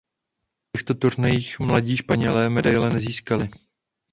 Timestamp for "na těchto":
0.67-0.93